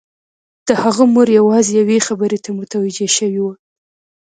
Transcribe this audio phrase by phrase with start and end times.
[0.67, 3.53] د هغه مور یوازې یوې خبرې ته متوجه شوې وه